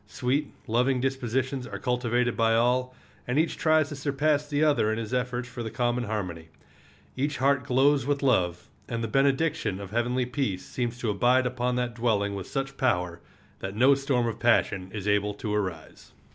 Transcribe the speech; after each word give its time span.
Sweet, 0.07 0.51
loving 0.65 0.99
dispositions 0.99 1.67
are 1.67 1.77
cultivated 1.77 2.35
by 2.35 2.55
all, 2.55 2.95
and 3.27 3.37
each 3.37 3.55
tries 3.55 3.89
to 3.89 3.95
surpass 3.95 4.47
the 4.47 4.63
other 4.63 4.91
in 4.91 4.97
his 4.97 5.13
efforts 5.13 5.47
for 5.47 5.61
the 5.61 5.69
common 5.69 6.05
harmony. 6.05 6.47
Each 7.15 7.37
heart 7.37 7.65
glows 7.65 8.03
with 8.03 8.23
love, 8.23 8.67
and 8.89 9.03
the 9.03 9.07
benediction 9.07 9.79
of 9.79 9.91
heavenly 9.91 10.25
peace 10.25 10.65
seems 10.65 10.97
to 11.01 11.11
abide 11.11 11.45
upon 11.45 11.75
that 11.75 11.93
dwelling 11.93 12.33
with 12.33 12.47
such 12.47 12.77
power 12.77 13.19
that 13.59 13.75
no 13.75 13.93
storm 13.93 14.25
of 14.25 14.39
passion 14.39 14.89
is 14.91 15.07
able 15.07 15.35
to 15.35 15.55
rise. 15.55 16.13